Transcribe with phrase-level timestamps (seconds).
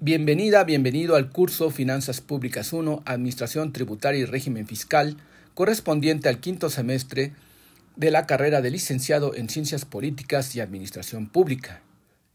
[0.00, 5.16] Bienvenida, bienvenido al curso Finanzas Públicas 1, Administración Tributaria y Régimen Fiscal,
[5.54, 7.32] correspondiente al quinto semestre
[7.96, 11.82] de la carrera de licenciado en Ciencias Políticas y Administración Pública.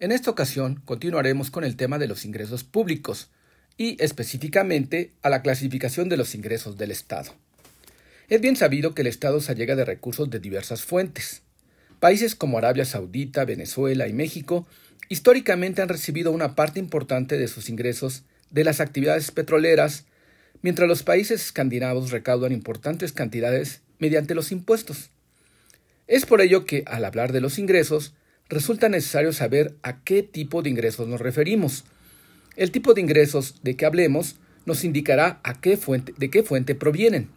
[0.01, 3.29] En esta ocasión continuaremos con el tema de los ingresos públicos
[3.77, 7.31] y específicamente a la clasificación de los ingresos del Estado.
[8.27, 11.43] Es bien sabido que el Estado se allega de recursos de diversas fuentes.
[12.01, 14.67] Países como Arabia Saudita, Venezuela y México
[15.09, 20.05] históricamente han recibido una parte importante de sus ingresos de las actividades petroleras,
[20.61, 25.09] mientras los países escandinavos recaudan importantes cantidades mediante los impuestos.
[26.07, 28.13] Es por ello que, al hablar de los ingresos,
[28.49, 31.85] resulta necesario saber a qué tipo de ingresos nos referimos.
[32.55, 34.35] El tipo de ingresos de que hablemos
[34.65, 37.29] nos indicará de qué fuente provienen.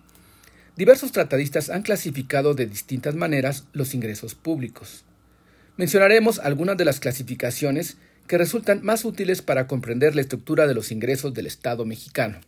[0.77, 5.06] Diversos tratadistas han clasificado de distintas maneras los ingresos públicos.
[5.77, 10.91] Mencionaremos algunas de las clasificaciones que resultan más útiles para comprender la estructura de los
[10.91, 12.41] ingresos del Estado mexicano.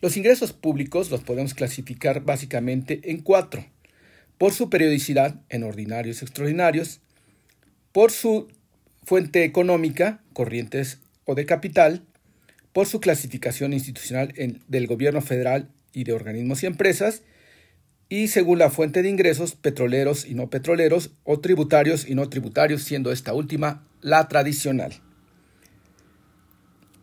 [0.00, 3.66] Los ingresos públicos los podemos clasificar básicamente en cuatro.
[4.38, 7.00] Por su periodicidad, en ordinarios y extraordinarios,
[7.90, 8.46] por su
[9.02, 12.04] fuente económica, corrientes o de capital,
[12.72, 14.32] por su clasificación institucional
[14.68, 17.22] del gobierno federal y de organismos y empresas,
[18.08, 22.82] y según la fuente de ingresos, petroleros y no petroleros, o tributarios y no tributarios,
[22.82, 24.94] siendo esta última la tradicional.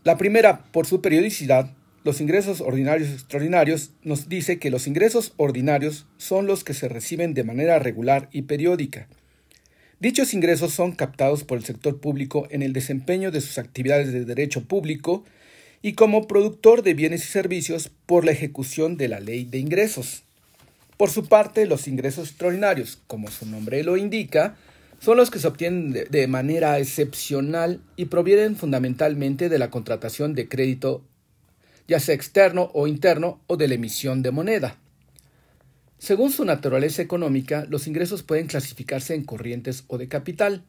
[0.03, 1.72] La primera, por su periodicidad,
[2.03, 7.34] los ingresos ordinarios extraordinarios, nos dice que los ingresos ordinarios son los que se reciben
[7.34, 9.08] de manera regular y periódica.
[10.00, 14.25] Dichos ingresos son captados por el sector público en el desempeño de sus actividades de
[14.25, 15.23] derecho público
[15.81, 20.25] y como productor de bienes y servicios por la ejecución de la ley de ingresos.
[20.98, 24.56] Por su parte, los ingresos extraordinarios, como su nombre lo indica,
[25.00, 30.48] son los que se obtienen de, manera excepcional y provienen fundamentalmente de la contratación de
[30.48, 31.04] crédito,
[31.88, 34.78] ya sea externo o interno, o de la emisión de moneda.
[35.98, 40.64] Según su naturaleza económica, los ingresos pueden clasificarse en corrientes o de capital.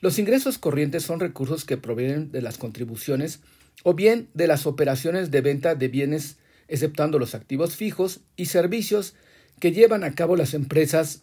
[0.00, 3.40] Los ingresos corrientes son recursos que provienen de las contribuciones
[3.82, 6.38] o bien de las operaciones de venta de bienes,
[6.68, 9.14] exceptuando los activos fijos y servicios
[9.58, 11.22] que llevan a cabo las empresas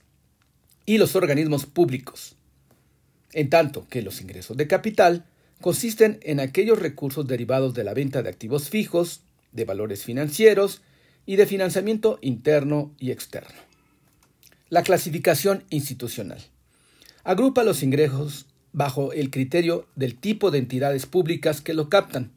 [0.86, 2.36] y los organismos públicos,
[3.34, 5.26] en tanto que los ingresos de capital
[5.62, 10.82] consisten en aquellos recursos derivados de la venta de activos fijos, de valores financieros
[11.26, 13.56] y de financiamiento interno y externo.
[14.70, 16.40] La clasificación institucional
[17.24, 22.32] agrupa los ingresos bajo el criterio del tipo de entidades públicas que lo captan.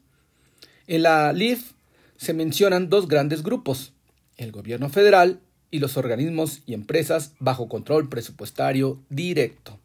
[0.87, 1.73] En la LIF
[2.17, 3.93] se mencionan dos grandes grupos,
[4.37, 5.41] el gobierno federal
[5.71, 9.79] y los organismos y empresas bajo control presupuestario directo.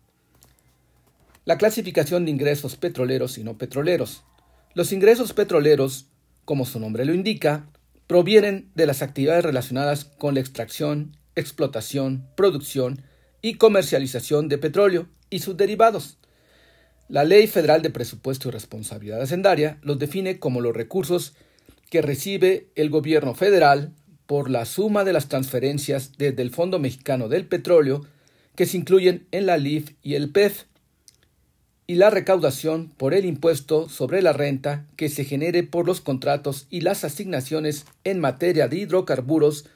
[1.45, 4.22] La clasificación de ingresos petroleros y no petroleros.
[4.75, 6.06] Los ingresos petroleros,
[6.45, 7.69] como su nombre lo indica,
[8.06, 13.03] provienen de las actividades relacionadas con la extracción, explotación, producción
[13.43, 16.19] y comercialización de petróleo y sus derivados.
[17.09, 21.34] La Ley Federal de Presupuesto y Responsabilidad Hacendaria los define como los recursos
[21.91, 23.93] que recibe el gobierno federal
[24.26, 28.06] por la suma de las transferencias desde el Fondo Mexicano del Petróleo
[28.56, 30.64] que se incluyen en la LIF y el PEF,
[31.86, 36.66] y la recaudación por el impuesto sobre la renta que se genere por los contratos
[36.70, 39.66] y las asignaciones en materia de hidrocarburos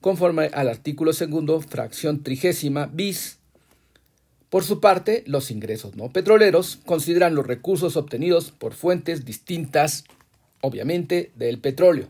[0.00, 3.38] conforme al artículo segundo, fracción trigésima bis.
[4.50, 10.04] Por su parte, los ingresos no petroleros consideran los recursos obtenidos por fuentes distintas,
[10.60, 12.08] obviamente, del petróleo.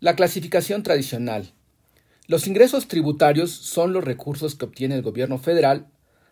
[0.00, 1.52] La clasificación tradicional.
[2.26, 5.88] Los ingresos tributarios son los recursos que obtiene el gobierno federal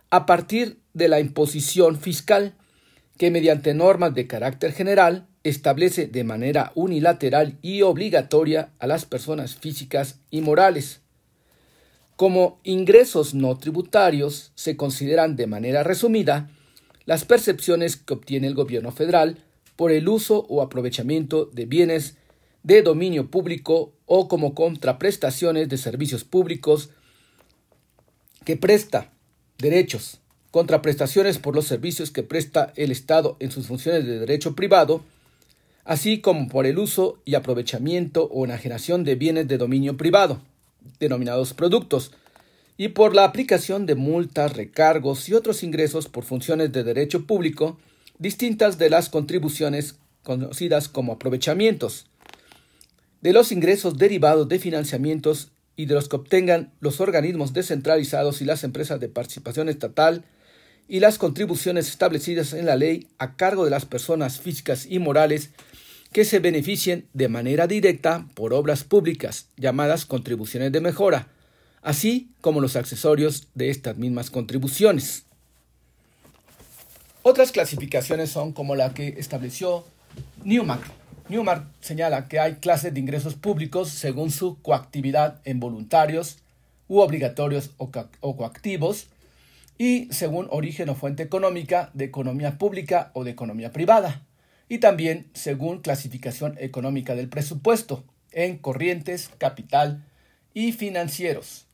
[0.08, 2.54] a partir de la imposición fiscal,
[3.18, 9.56] que mediante normas de carácter general establece de manera unilateral y obligatoria a las personas
[9.56, 11.02] físicas y morales.
[12.16, 16.50] Como ingresos no tributarios se consideran de manera resumida
[17.04, 19.36] las percepciones que obtiene el gobierno federal
[19.76, 22.17] por el uso o aprovechamiento de bienes
[22.68, 26.90] de dominio público o como contraprestaciones de servicios públicos
[28.44, 29.10] que presta
[29.56, 30.20] derechos,
[30.50, 35.02] contraprestaciones por los servicios que presta el Estado en sus funciones de derecho privado,
[35.86, 40.42] así como por el uso y aprovechamiento o enajenación de bienes de dominio privado,
[41.00, 42.12] denominados productos,
[42.76, 47.78] y por la aplicación de multas, recargos y otros ingresos por funciones de derecho público
[48.18, 52.04] distintas de las contribuciones conocidas como aprovechamientos,
[53.20, 58.44] de los ingresos derivados de financiamientos y de los que obtengan los organismos descentralizados y
[58.44, 60.24] las empresas de participación estatal
[60.88, 65.50] y las contribuciones establecidas en la ley a cargo de las personas físicas y morales
[66.12, 71.28] que se beneficien de manera directa por obras públicas, llamadas contribuciones de mejora,
[71.82, 75.24] así como los accesorios de estas mismas contribuciones.
[77.22, 79.84] Otras clasificaciones son como la que estableció
[80.44, 80.82] Newmark.
[81.28, 86.38] Newmark señala que hay clases de ingresos públicos según su coactividad en voluntarios
[86.88, 87.90] u obligatorios o,
[88.36, 89.08] coactivos
[89.76, 94.26] y según origen o fuente económica de economía pública o de economía privada
[94.68, 100.04] y también según clasificación económica del presupuesto en corrientes, capital
[100.54, 101.66] y financieros.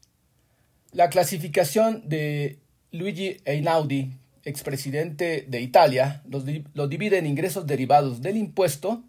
[0.92, 2.58] La clasificación de
[2.90, 4.10] Luigi Einaudi
[4.44, 9.02] expresidente de Italia, los, divide en ingresos derivados del impuesto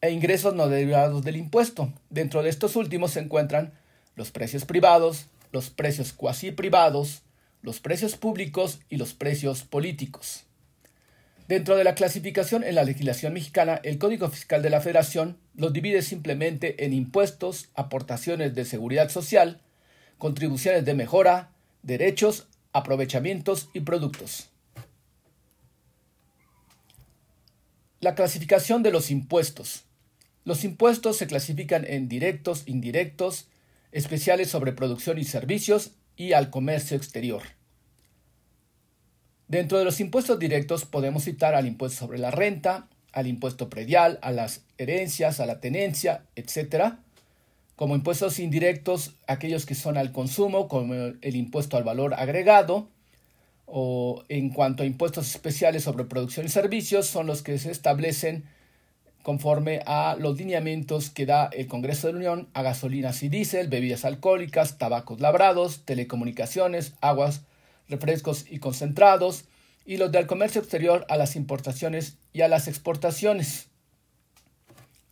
[0.00, 1.92] e ingresos no derivados del impuesto.
[2.10, 3.72] Dentro de estos últimos se encuentran
[4.14, 7.22] los precios privados, los precios cuasi privados,
[7.62, 10.44] los precios públicos y los precios políticos.
[11.48, 15.72] Dentro de la clasificación en la legislación mexicana, el Código Fiscal de la Federación los
[15.72, 19.62] divide simplemente en impuestos, aportaciones de seguridad social,
[20.18, 21.52] contribuciones de mejora,
[21.82, 24.50] derechos aprovechamientos y productos.
[28.00, 29.87] La clasificación de los impuestos.
[30.48, 33.48] Los impuestos se clasifican en directos, indirectos,
[33.92, 37.42] especiales sobre producción y servicios y al comercio exterior.
[39.46, 44.18] Dentro de los impuestos directos podemos citar al impuesto sobre la renta, al impuesto predial,
[44.22, 46.94] a las herencias, a la tenencia, etc
[47.76, 52.88] como impuestos indirectos, aquellos que son al consumo, como el impuesto al valor agregado,
[53.66, 58.44] o en cuanto a impuestos especiales sobre producción y servicios, son los que se establecen
[59.28, 63.68] conforme a los lineamientos que da el Congreso de la Unión a gasolinas y diésel,
[63.68, 67.42] bebidas alcohólicas, tabacos labrados, telecomunicaciones, aguas,
[67.90, 69.44] refrescos y concentrados,
[69.84, 73.68] y los del comercio exterior a las importaciones y a las exportaciones.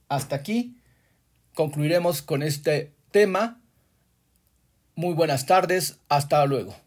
[0.08, 0.78] Hasta aquí
[1.52, 3.60] concluiremos con este tema.
[4.94, 6.85] Muy buenas tardes, hasta luego.